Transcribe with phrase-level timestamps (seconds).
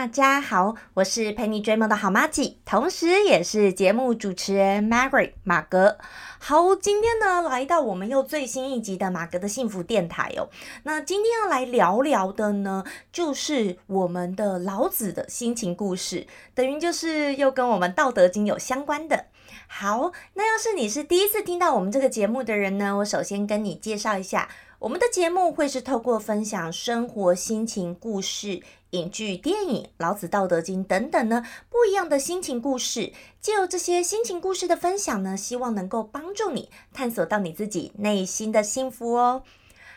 [0.00, 5.98] 大家好，我是陪你追梦的好妈吉，同时也是节目主持人 Margaret 马格。
[6.38, 10.48] 好，今天呢来到我们又最新一集的马格的幸福电台哦。
[10.84, 19.26] 那今天要来聊聊的呢，就是我们的老子的心情故事，等于就是又跟我们《道德经》有相关的。
[19.72, 24.48] 好，那要是你是第一次听到我们这个节目的人呢，我首先跟你介绍一下，
[24.80, 28.62] 我们的节目会是透过分享生活心情故事。
[28.90, 39.44] 影剧、电影、老子、道德经等等呢，不一样的心情故事，借由这些心情故事的分享呢，希望能够帮助你探索到你自己内心的幸福哦。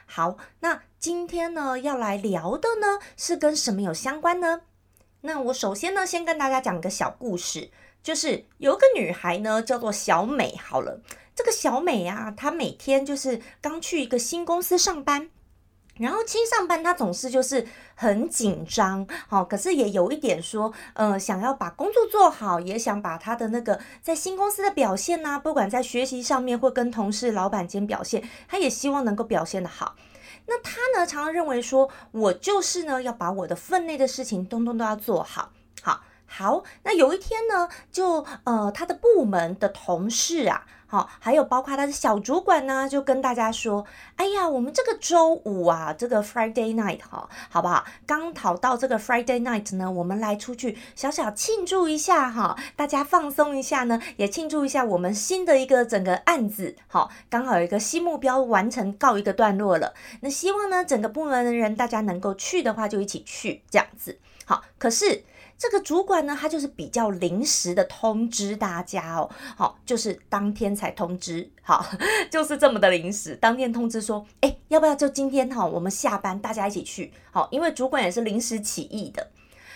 [0.05, 4.61] 好，那今天呢要来聊的呢是跟什么有相关呢？
[5.21, 7.71] 那我首先呢先跟大家讲个小故事，
[8.03, 10.55] 就是有个女孩呢叫做小美。
[10.57, 11.01] 好了，
[11.33, 15.31] 这个小美啊，她每天就是刚去一个新公司上班。
[15.97, 29.95] 然后新上班，他总是就是很紧张，好，可是也有一点说，呃，想要把工作做好，也想把他的那个在新公司的表现呐，不管在学习上面或跟同事、老板间表现，他也希望能够表现的好。
[30.47, 35.51] 那他呢，常常认为说，我就是呢，要把我的分内的事情通通都要做好，
[35.83, 36.01] 好，
[36.35, 36.63] 好。
[36.83, 40.65] 那有一天呢，就呃，他的部门的同事啊。
[40.87, 43.83] 好，还有包括他的小主管呢，就跟大家说
[44.17, 47.83] ：“哎呀，我们这个周五啊，这个 Friday night 哈，好不好？
[48.05, 59.95] 刚讨到这个 Friday night 呢，我们来出去小小庆祝一下哈，大家放松一下呢，也庆祝一下我们新的一个整个案子，好，刚好有一个新目标完成，告一个段落了。
[60.21, 64.19] 那希望呢，整个部门的人大家能够去的话，就一起去这样子。
[64.45, 65.23] 好，可是。
[65.63, 71.85] 这个主管呢，他就是比较临时的通知大家哦，好，就是当天才通知，好，
[72.29, 79.29] 就是这么的临时，当天通知说，哎，要不要就今天哈，我们下班大家一起去，好，因为主管也是临时起意的。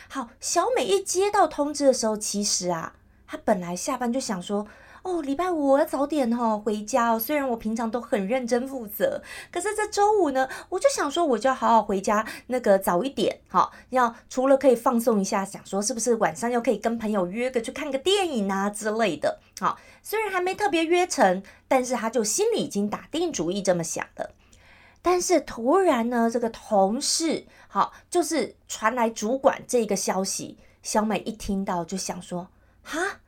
[0.10, 2.92] 好，小美一接到通知的时候，其实啊，
[3.26, 4.68] 她本来下班就想说。
[5.08, 7.18] 哦，礼拜五我要早点哈回家哦。
[7.18, 13.72] 虽然我平常都很认真负责，可是这周五呢，我就想说，我就要好好回家，那个早一点哈。
[13.92, 19.40] 要除了可以放松一下，想说是不是晚上又可以跟朋友约个去看个电影啊之类的。
[19.62, 24.32] 好，虽然还没特别约成，但是他就心里已经打定主意这么想了。
[25.02, 32.50] 但是突然呢，这个同事好，就是传来主管这个消息，小美一听到就想说，
[32.84, 33.22] 哈。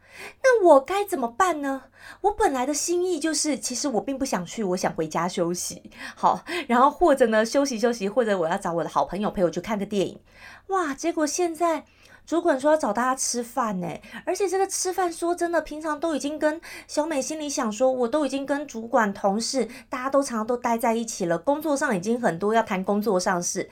[0.43, 1.83] 那我该怎么办呢？
[2.21, 5.91] 我本来的心意就是，其实我并不想去，我想回家休息。
[6.15, 10.19] 好，然后或者呢休息休息，或者我要找我的好朋友陪我去看个电影。
[10.67, 11.85] 哇，结果现在
[12.25, 13.87] 主管说要找大家吃饭呢，
[14.25, 23.69] 而且这个吃饭说真的，平常都已经跟小美心里想说，我都已经跟主管同事，大家都常常都待在一起了，工作上已经很多要谈工作上事。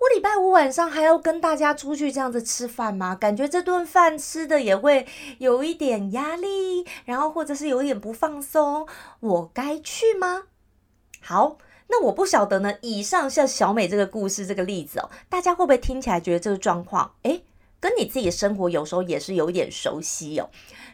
[0.00, 3.14] 我礼拜五晚上还要跟大家出去这样子吃饭吗？
[3.14, 5.06] 感觉这顿饭吃的也会
[5.38, 8.86] 有一点压力，然后或者是有点不放松，
[9.20, 10.42] 我该去吗？
[11.22, 11.56] 好，
[11.88, 12.74] 那我不晓得呢。
[12.82, 17.42] 以上像小美这个故事这个例子哦，大家会不会听起来觉得这个状况，诶，
[17.80, 20.50] 跟你自己的生活有时候也是有点熟悉哦？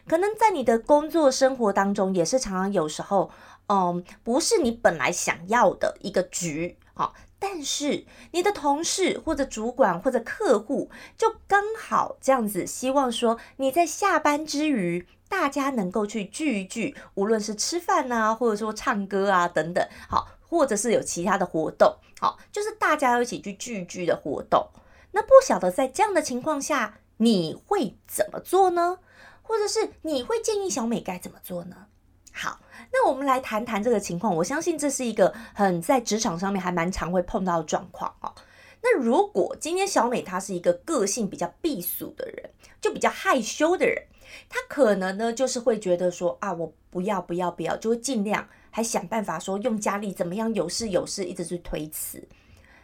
[0.07, 3.29] 可能在你的工作生活当中，也是常常有时候，
[3.67, 7.13] 嗯，不是你本来想要的一个局，好。
[7.43, 24.67] 但是你的同事或者主管或者客户就刚好这样子，希望说你在下班之余，大家能够去聚一聚，无论是吃饭啊，或者说唱歌啊等等，好，或者是有其他的活动，好，就是大家要一起去聚一聚的活动。
[25.13, 28.99] 那不晓得在这样的情况下，你会怎么做呢？
[29.41, 31.87] 或者是你会建议小美该怎么做呢？
[32.31, 32.59] 好。
[32.93, 38.33] 那我们来谈谈这个情况，我相信这是一个很在职场上面还蛮常会碰到的状况哦。
[38.81, 42.49] 那如果今天小美她是一个个性比较避俗的人，
[42.81, 44.03] 就比较害羞的人，
[44.49, 52.27] 她可能呢就是会觉得说啊，我不要不要不要，就会尽量还想办法说用家里怎么样有事有事一直去推辞，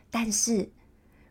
[0.10, 0.70] 但是。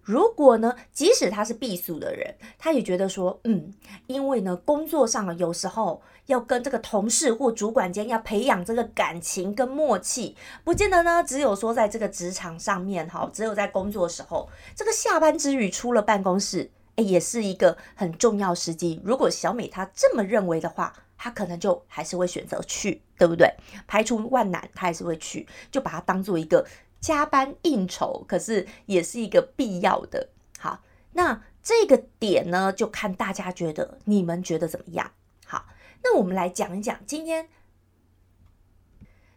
[0.07, 3.75] 如果呢，即使他是避暑的人，他也觉得说，嗯，
[4.07, 19.01] 因为呢，工作上有时候要跟这个同事或主管间要培养这个感情跟默契，不见得呢，只有说在这个职场上面哈，只有在工作时候，这个下班之余出了办公室，哎，也是一个很重要时机。
[19.05, 23.53] 如果小美她这么认为的话，她可能就还是会选择去，对不对？
[23.89, 26.65] 排除万难，她还是会去，就把它当做一个。
[27.07, 30.31] 加班应酬，可是也是一个必要的。
[30.59, 30.83] 好，
[31.13, 35.13] 那这个点呢，就看大家觉得你们觉得怎么样。
[35.45, 35.67] 好，
[36.03, 37.49] 那我们来讲一讲今天。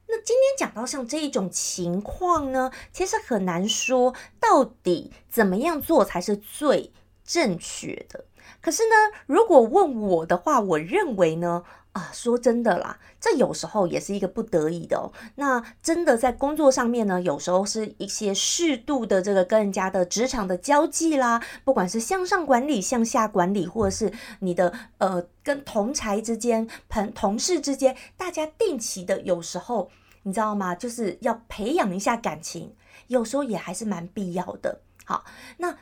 [0.07, 6.91] 那今天讲到像这一种情况呢，其实很难说到底怎么样做才是最
[7.23, 8.25] 正确的。
[8.61, 8.95] 可是呢，
[9.27, 11.63] 如果问我的话，我认为呢。
[11.93, 15.11] 啊，说真的啦，这有时候也是一个不得已的哦。
[15.35, 29.89] 那真的在工作上面呢，有时候是一些适度的这个跟人家的职场的交际啦，不管是向上管理、向下管理，或者是你的呃跟同才之间、朋同事之间，大家定期的，有时候
[30.23, 30.75] 你知道吗？
[30.75, 32.75] 就是要培养一下感情，
[33.07, 34.81] 有时候也还是蛮必要的。
[35.05, 35.25] 好，
[35.57, 35.75] 那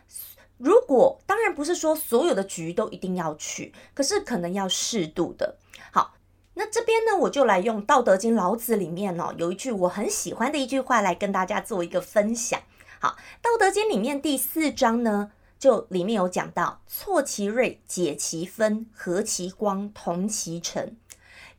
[0.58, 5.58] 如果当然不是说所有的局都一定要去，可是可能要适度的。
[5.92, 6.16] 好，
[6.56, 12.60] 那这边呢，我就来用《道德经》老子里面哦，有一句我很喜欢的一句话来跟大家做一个分享。
[13.00, 13.10] 好，
[13.42, 20.98] 《道德经》里面第四章呢，就里面有讲到“错其锐，解其分，和其光，同其尘”。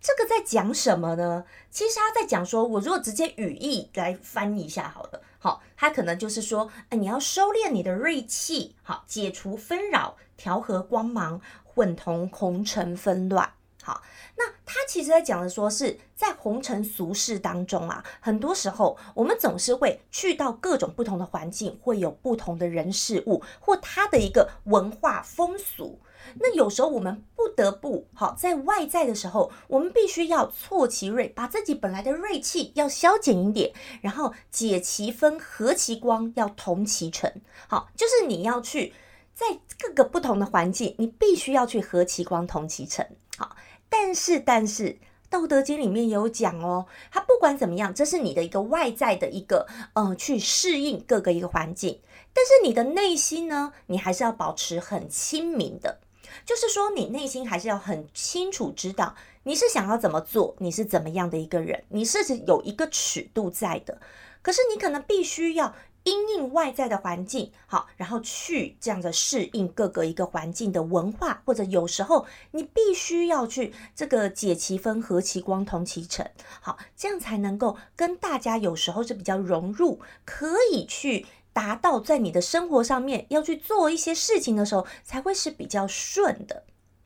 [0.00, 1.44] 这个在讲什么呢？
[1.70, 13.52] 其实他在讲说，我如果直接语义来翻译一下，好了，好，他可能就是说，哎，你要收敛你的锐气，好，解除纷扰，调和光芒，混同红尘纷乱。
[13.82, 14.02] 好，
[14.36, 25.98] 那他其实在讲的说是在红尘俗世当中啊，很多时候我们总是会去到各种不同的环境，会有不同的人事物或他的一个文化风俗。
[26.40, 37.40] 那有时候我们不得不好在外在的时候，我们必须要挫其锐，把自己本来的锐气要消减一点，然后解其分，和其光，要同其尘。
[37.66, 38.92] 好，就是你要去
[39.34, 39.46] 在
[39.78, 43.06] 各个不同的环境，你必须要去和其光，同其尘。
[43.36, 43.56] 好。
[43.90, 44.84] 但是，但是，
[45.30, 51.98] 《道德经》里面有讲哦，它不管怎么样，这是你的一个外在的一个，呃，去适应各个一个环境。
[52.34, 56.00] 但是你的内心呢，你还是要保持很清明的，
[56.44, 59.14] 就是说，你内心还是要很清楚知道
[59.44, 64.00] 你是想要怎么做，你是怎么样的一个人，你是有一个尺度在的。
[64.42, 65.74] 可是你可能必须要。
[66.04, 76.30] 因应外在的环境，好，然后去这样的适应各个一个环境的文化，或者有时候你必须要去这个解其分，和其光，同其尘，
[76.62, 81.26] 好，这样才能够跟大家有时候是比较融入，可以去
[81.58, 86.62] 达到在你的生活上面要去做一些事情的时候，才会是比较顺的。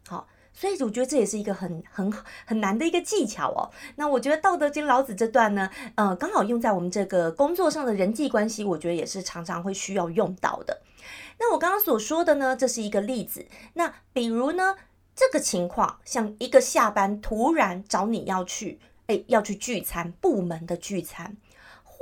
[0.07, 2.13] 好所以我觉得这也是一个很很
[2.45, 3.71] 很难的一个技巧哦。
[3.97, 10.83] 那我觉得《道德经》老子这段呢，呃，刚好用在我们这个工作上的人际关系，我觉得也是常常会需要用到的。
[11.39, 13.47] 那我刚刚所说的呢，这是一个例子。
[13.73, 14.77] 那比如呢，
[15.17, 21.39] 这个情况，像一个下班突然找你要去，哎，要去聚餐，部门的聚餐，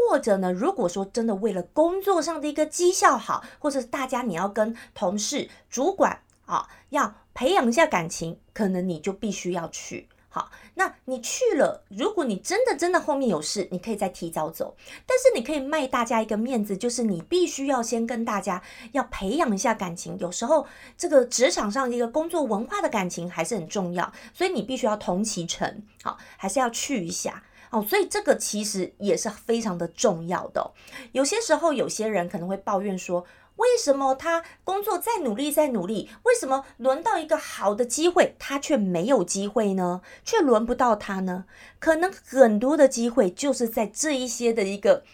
[0.08, 7.14] 或者呢，如果说真的为了工作上的一个绩效好，或者是大家你要跟同事、主管啊要。
[7.32, 10.08] 培养一下感情，可能你就必须要去。
[10.28, 14.76] 好，那你去了，如果你真的真的后面有事，你可以再提早走。
[15.06, 18.60] 但是你可以卖大家一个面子，就是你必须要先跟大家
[18.92, 20.18] 要培养一下感情。
[20.18, 20.66] 有时候
[20.98, 25.82] 这个职场上一个工作文化的感情还是很重要，所以你必须要同其成。
[26.02, 27.42] 好，还是要去一下。
[27.70, 30.72] 哦，所以这个其实也是非常的重要的。
[31.12, 33.26] 有些时候有些人可能会抱怨说。
[33.56, 40.00] 为什么他工作再努力再努力，为什么轮到一个好的机会，他却没有机会呢？
[40.24, 41.44] 却轮不到他呢？
[41.78, 45.04] 可能很多的机会就是在这一些的一个，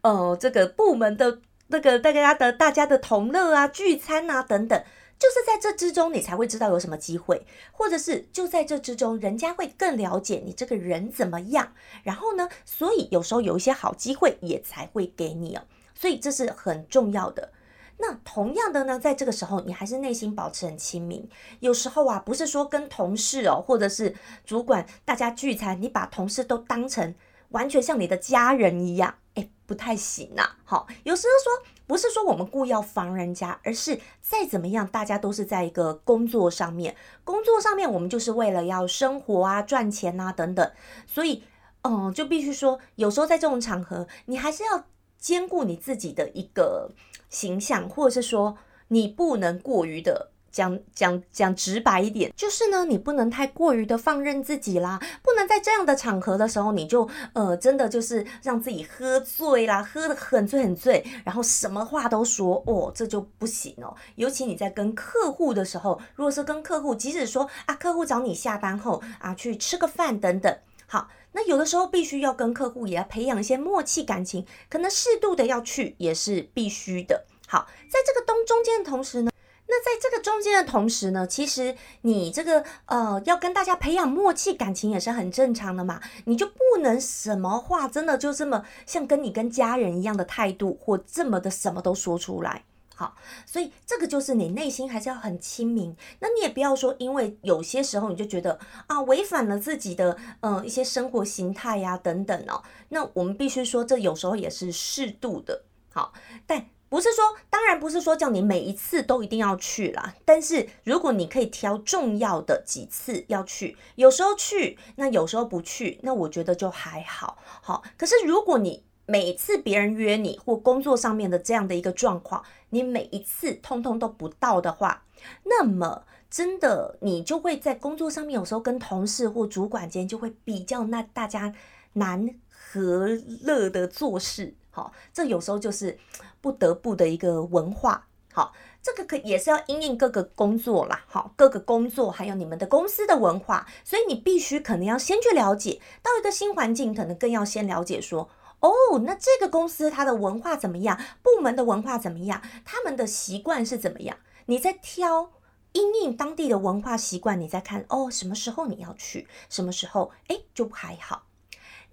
[0.00, 1.38] 呃，这个部门的
[1.68, 4.82] 那个大家的大家的同乐啊、聚餐啊等等，
[5.24, 11.72] 就是在这之中，你才会知道有什么机会，或者是就在这之中，人家会更了解你这个人怎么样。
[12.02, 15.62] 然后呢，所以有时候有一些好机会也才会给你哦，
[15.94, 17.52] 所以这是很重要的。
[17.96, 21.26] 那同样的呢，在这个时候，你还是内心保持很亲民。
[21.60, 24.14] 有时候啊，不是说跟同事哦，或者是
[24.44, 27.14] 主管大家聚餐，你把同事都当成
[27.48, 30.50] 完全像你的家人一样，哎，不太行呐。
[30.64, 40.70] 好，有时候说不是说我们故意要防人家，而是再怎么样，大家都是在一个工作上面，工作上面我们就是为了要生活啊、赚钱啊等等，
[41.06, 41.42] 所以，
[41.82, 44.84] 嗯，就必须说，有时候在这种场合，你还是要
[45.18, 46.90] 兼顾你自己的一个。
[47.30, 63.92] 形象，或者是说你不能过于的讲讲讲直白一点，就是呢，你不能太过于的放任自己啦，不能在这样的场合的时候，你就呃真的就是让自己喝醉啦，喝的很醉很醉，然后什么话都说哦，这就不行哦。
[64.14, 70.56] 尤其你在跟客户的时候，如果是跟客户，即使说啊，客户找你下班后啊去吃个饭等等，
[70.86, 77.24] 好，那有的时候必须要跟客户也要培养一些默契感情，可能适度的要去也是必须的。
[77.48, 79.30] 好，在这个东中间的同时呢，
[79.76, 86.00] 那在这个中间的同时呢，其实你这个呃要跟大家培养默契感情也是很正常的嘛。
[86.26, 92.62] 你就不能什么话真的就这么像跟你跟家人一样的态度，或这么的什么都说出来。
[92.94, 95.96] 好，所以这个就是你内心还是要很亲民。
[96.20, 102.62] 那你也不要说，因为有些时候你就觉得啊违反了自己的呃一些生活形态呀等等哦。
[102.90, 105.64] 那我们必须说，这有时候也是适度的。
[105.92, 106.12] 好，
[106.46, 106.66] 但。
[106.94, 110.14] 不是说，当然不是说叫你每一次都一定要去啦。
[110.24, 117.36] 但是如果你可以挑重要的几次要去，有时候去，那有时候不去，那我觉得就还好。
[117.42, 125.02] 好，可是如果你每次别人约你或工作上面的这样的一个状况，你每一次通通都不到的话，
[125.42, 131.52] 那么真的你就会在工作上面有时候跟同事或主管间就会比较那大家
[131.94, 134.54] 难和乐的做事。
[134.74, 135.96] 好，这有时候就是
[136.40, 138.08] 不得不的一个文化。
[138.32, 138.52] 好，
[138.82, 141.04] 这个可也是要因应各个工作啦。
[141.06, 148.28] 好，各个工作还有你们的公司的文化，所以你必须可能要先去了解到一个新环境，可能更要先了解说，
[148.58, 151.00] 哦，那这个公司它的文化怎么样？
[151.22, 152.42] 部门的文化怎么样？
[152.64, 154.16] 他们的习惯是怎么样？
[154.46, 155.30] 你在挑
[155.70, 161.26] 因应当地的文化习惯，你在看哦，什么时候你要去，什么时候哎就还好。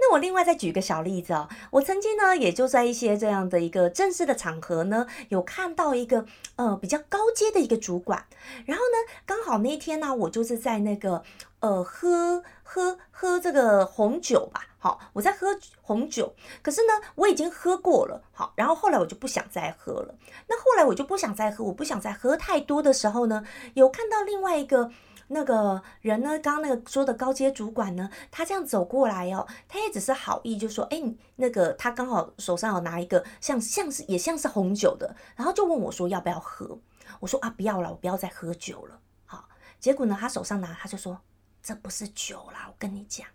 [0.03, 8.25] 那我另外再举个小例子哦，我曾经呢，也就在一些这样的一个正式的场合呢，有看到一个呃比较高阶的一个主管，
[8.65, 11.21] 然后呢，刚好那一天呢，我就是在那个
[11.59, 20.15] 呃喝喝喝这个红酒吧，好，我在喝红酒，可是呢，我已经喝过了，好，然后后来我就不想再喝了，
[20.47, 23.43] 那后来我就不想再喝，我不想再喝太多的时候呢，
[23.75, 24.89] 有看到另外一个。
[25.33, 26.37] 那个人呢？
[26.39, 28.09] 刚刚那个说的高阶主管呢？
[28.29, 31.01] 他这样走过来哦，他也只是好意，就说：“哎，
[31.37, 36.77] 那个他刚好手上有拿一个像像是也像是红酒的，然后就问我说要不要喝？
[37.21, 38.99] 我说啊，不要了，我不要再喝酒了。
[39.25, 39.47] 好，
[39.79, 41.21] 结果呢，他手上拿，他就说
[41.63, 43.25] 这不是酒啦，我跟你讲，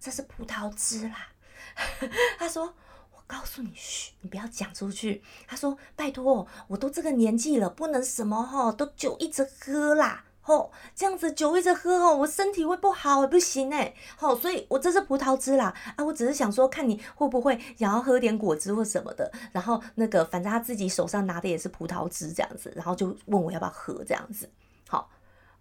[0.00, 1.28] 这是葡萄汁啦。
[2.38, 2.74] 他说
[3.14, 5.22] 我告诉你，嘘，你不要讲出去。
[5.46, 13.94] 他说拜托，我都这个年纪了，不能什么哈都酒一直喝啦。”哦，这样子酒一直喝哦，我身体会不好，不行哎。
[14.16, 15.72] 好，所以我这是葡萄汁啦。
[15.96, 19.30] 啊，我只是想说，看你会不会想要喝点果汁或什么的。
[19.52, 24.50] 然后那个，反正他自己手上拿的也是葡萄汁这样子，然后就问我要不要喝这样子。
[24.88, 25.08] 好，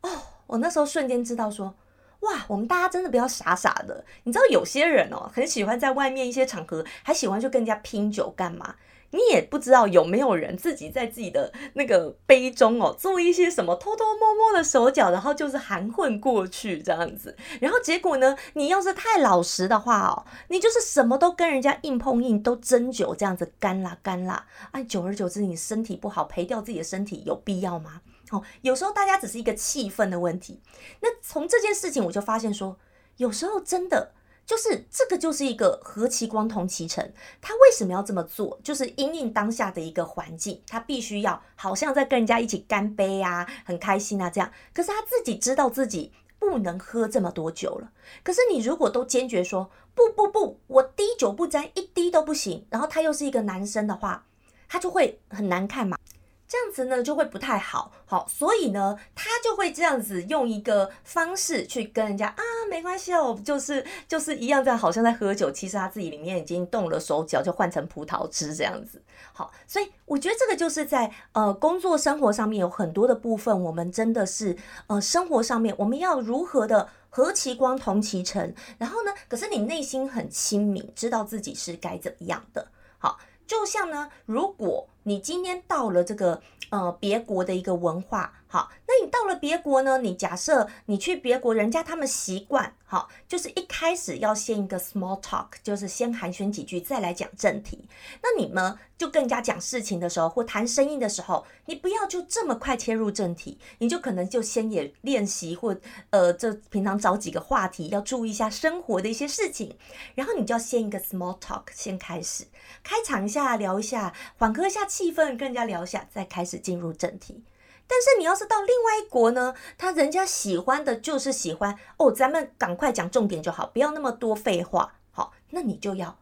[0.02, 0.10] 哦，
[0.48, 1.76] 我那时候瞬间知道说，
[2.22, 4.04] 哇，我们大家真的不要傻傻的。
[4.24, 8.76] 你知道有些人哦，很喜欢在外面一些场合，还喜欢去跟人家拼酒干嘛？
[9.12, 28.02] 你也不知道有没有人自己在自己的那个杯中哦做一些什么偷偷摸摸的手脚，然后就是含混过去这样子，然后结果呢，你要是太老实的话哦，你就是什么都跟人家硬碰硬，都斟酒这样子干啦干啦，哎，久而久之你身体不好，赔掉自己的身体有必要吗？
[28.32, 30.62] 哦，有时候大家只是一个气氛的问题。
[31.02, 32.78] 那从这件事情我就发现说，
[33.18, 34.14] 有时候真的。
[34.52, 37.14] 就是这个，就是一个何其光同其尘。
[37.40, 38.60] 他为什么要这么做？
[38.62, 44.52] 就是因应当下的一个环境，他必须要好像在跟人家一起干杯啊，很开心啊这样。
[44.74, 47.94] 可是他自己知道自己不能喝这么多酒了。
[48.24, 52.68] 可是你如果都坚决说不不不，我滴酒不沾，一滴都不行。
[52.70, 54.26] 然后他又是一个男生的话，
[54.68, 55.98] 他就会很难看嘛。
[56.46, 69.02] 这样子呢就会不太好，好，所以呢他就会这样子用一个方式去跟人家啊，没关系哦，就是就是一样这样，好像在喝酒，其实他自己里面已经动了手脚，就换成葡萄汁这样子。
[69.34, 74.56] 好，所以我觉得这个就是在呃工作生活上面有很多的部分，我们真的是
[74.88, 82.70] 呃生活上面我们要如何的和其光同其尘，然后呢，可是你内心很清明，知道自己是该怎么样的。
[82.98, 84.88] 好，就像呢，如果。
[85.04, 90.00] 你今天到了这个呃别国的一个文化，好，那你到了别国呢？
[90.00, 97.88] 你假设你去别国，人家他们习惯，好，就是一开始要先一个 small talk，就是先寒暄几句，再来讲正题。
[98.22, 105.78] 那你们就更加讲事情的时候，或谈生意的时候，你不要就这么快切入正题，你就可能就先也练习或
[106.10, 109.78] 呃，这平常找几个话题，要注意一下生活的一些事情，
[110.16, 112.44] 然后你就要先一个 small talk，先开始
[112.84, 114.86] 开场一下，聊一下，缓和一下。
[114.86, 117.44] 气氛跟人家聊下，再开始进入正题。
[117.92, 124.94] 但是你要是到另外一国呢，他人家喜欢的就是喜欢哦，咱们赶快讲重点就好，不要那么多废话。
[125.12, 126.18] 好，那你就要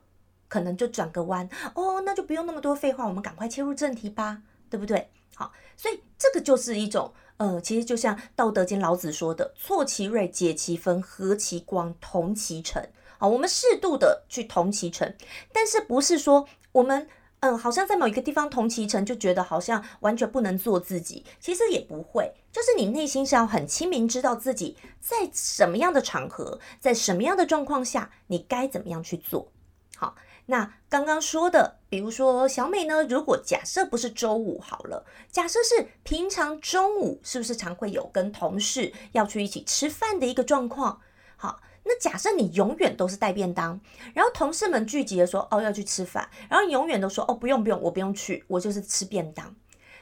[0.47, 5.11] 可能就转个弯哦，那就不用那么多废话，我们赶快切入正题吧，对不对？
[5.35, 12.89] 好，所以这个就是一种呃，其实就像《道德经》老子说的“错其锐，解其分，和其光，同其尘”。
[13.19, 15.15] 好，我们适度的去同其尘，
[15.53, 17.07] 但是不是说我们。
[17.41, 29.51] 嗯，好像在某一个地方同期成就觉得好像完全不能做自己，其实也不会，就是你内心是要很清明，知道自己在什么样的场合，在什么样的状况下，你该怎么样去做。
[29.95, 30.15] 好，
[30.47, 40.99] 那刚刚说的，比如说小美呢，如果假设不是周五好了，假设是平常中午，是不是常会有跟同事要去一起吃饭的一个状况？
[41.37, 41.61] 好。
[41.89, 43.81] 那假设你永远都是带便当，
[44.13, 49.55] 然后同事们聚集的说哦要去吃饭，然后永远都说哦不用不用，我不用去，我就是吃便当。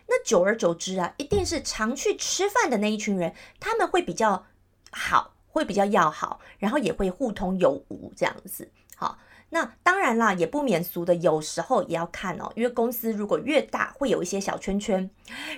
[0.05, 4.45] 那久而久之啊，一定是常去吃饭的那一群人，他们会比较
[4.91, 8.69] 好，会比较要好，然后也会互通有无这样子。
[8.97, 9.17] 好。
[9.49, 15.09] 那当然啦，也不免俗的，有时候也要看哦，因为公司如果越大，会有一些小圈圈，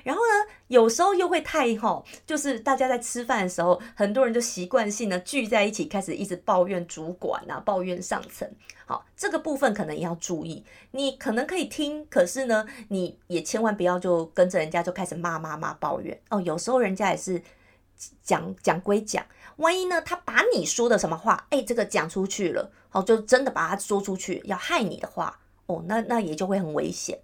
[0.04, 8.48] 然后呢，有时候又会太吼，就是大家在吃饭的时候，很多人就习惯性的聚在一起，开始一直抱怨主管啊，抱怨上层。
[8.86, 16.42] 好，这个部分可能也要注意，你可能可以听，可是呢，你也千万不要就跟着人家就开始骂骂骂抱怨哦。
[16.42, 17.42] 有时候人家也是
[18.24, 19.26] 讲讲归讲，
[19.58, 22.72] 万一呢，他把你说的什么话，哎，这个讲出去了。
[22.90, 27.20] 好，就真的把它说出去要害你的话，哦，那那也就会很危险。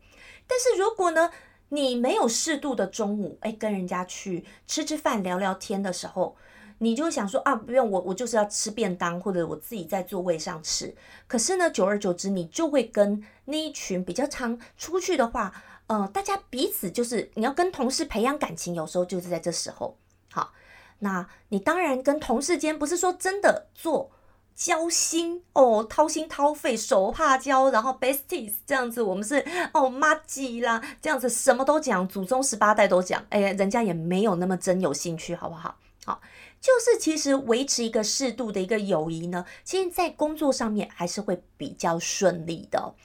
[0.47, 1.31] 但是如果呢，
[1.69, 6.35] 你没有适度的中午，哎，跟人家去吃吃饭、聊聊天的时候，
[6.79, 10.95] 你就想说啊，不用我，我就是要吃便当，或者我自己在座位上吃。
[11.25, 15.51] 可是呢，久而久之，你就会跟那一群比较常出去的话，
[15.87, 19.97] 呃，大家彼此就是你要跟同事培养感情，有时候就是在这时候。
[20.31, 20.51] 好，
[20.99, 24.11] 那你当然跟同事间不是说真的做。
[24.55, 35.77] 交心哦，掏心掏肺，手帕交，然后 besties 这样子，我们是哦妈鸡啦，这样子什么都讲，祖宗十八代都讲，哎，人家也没有那么真有兴趣，好不好？
[36.05, 36.21] 好，
[36.61, 42.95] 就是其实维持一个适度的一个友谊呢，其实在工作上面还是会比较顺利的。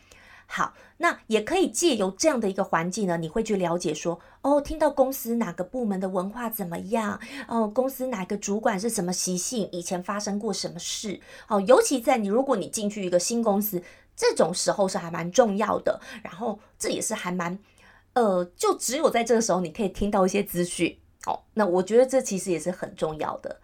[0.52, 13.80] 好，那也可以借由这样的一个环境呢，你会去了解说，哦，听到公司哪个部门的文化怎么样，哦，公司哪个主管是什么习性，以前发生过什么事，哦，尤其在你如果你进去一个新公司，
[14.16, 17.56] 这种时候是还蛮重要的，然后这也是还蛮，
[18.14, 23.60] 呃，就只有在这个时候你可以听到一些资讯，哦，那我觉得这其实也是很重要的。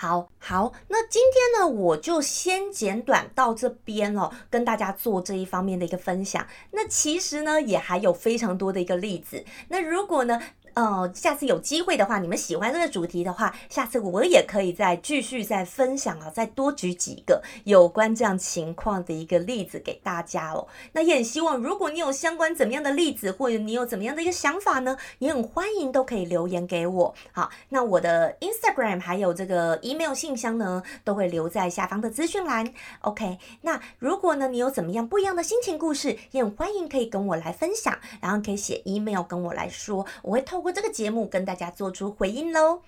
[0.00, 6.46] 好好，那今天呢，我就先简短到这边哦，跟大家做这一方面的一个分享。
[6.70, 9.44] 那其实呢，也还有非常多的一个例子。
[9.66, 10.40] 那如果呢？
[10.78, 20.68] 哦，下次有机会的话，你们喜欢这个主题的话，下次我也可以再继续再分享啊，再多举几个有关这样情况的一个例子给大家哦。
[20.92, 27.12] 那也很希望，如果你有相关怎么样的例子，或者你有怎么样的一个想法呢，也很欢迎都可以留言给我。
[27.32, 32.72] 好，那我的 Instagram 还有这个 email 信箱呢，都会留在下方的资讯栏。
[33.00, 40.67] OK，那如果呢，你有怎么样不一样的心情故事，也很欢迎可以跟我来分享，然后可以写 email 跟我来说，我会透过。
[40.72, 42.82] 这个节目跟大家做出回应喽。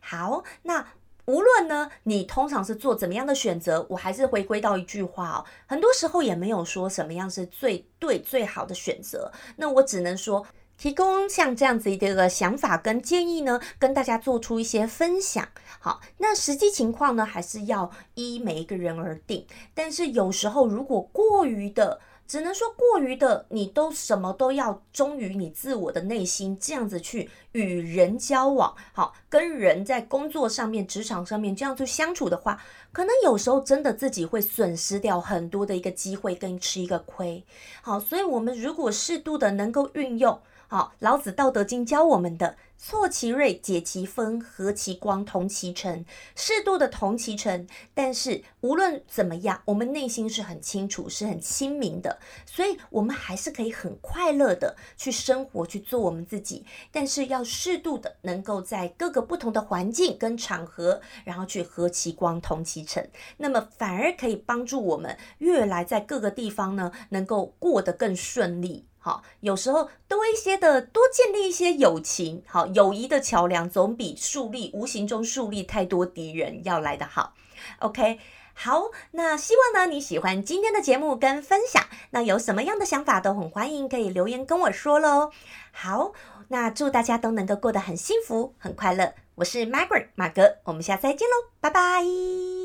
[0.00, 0.86] 好，那
[1.26, 9.30] 无论呢，你通常是做怎么样的选择，我还是回归到一句话哦，很多时候也没有说什么样是最对最好的选择。
[9.56, 10.44] 那我只能说，
[10.76, 15.48] 提供像这样子一个想法跟建议呢，跟大家做出一些分享。
[15.78, 19.46] 好，那实际情况呢，还是要依每一个人而定。
[19.74, 22.00] 但是有时候如果过于的，
[22.32, 32.58] 只能说过于的，你都什么都要忠于你自我的内心，这样子去与人交往，好，跟人在工作上面、职场上面这样去相处的话，
[32.90, 37.44] 可能有时候真的自己会损失掉很多的一个机会，跟吃一个亏。
[37.82, 42.56] 好，所以我们如果适度的能够运用，好，老子《道德经》教我们的。
[42.84, 46.04] 错其锐，解其分，和其光，同其尘。
[46.34, 56.66] 适度的同其尘，但是无论怎么样，我们内心是很清楚，是很清明的，所以我们还是可以很快乐的去生活，去做我们自己。
[56.90, 68.88] 但是要适度的，能够在各个不同的环境跟场合，然后去和其光，同其尘，那么反而可以帮助我们越来在各个地方呢，能够过得更顺利。
[69.04, 77.34] 好，有时候多一些的，多建立一些友情，好，友谊的桥梁总比树立无形中树立太多敌人要来的好。
[77.80, 78.20] OK，
[78.54, 85.32] 好，那希望呢你喜欢今天的节目跟分享，那有什么样的想法都很欢迎可以留言跟我说喽。
[85.72, 86.12] 好，
[86.46, 89.14] 那祝大家都能够过得很幸福很快乐。
[89.34, 92.61] 我是 Margaret 马格，我们下次再见喽，拜拜。